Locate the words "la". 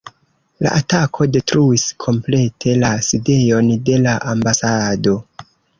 0.67-0.71, 2.87-2.91, 4.09-4.21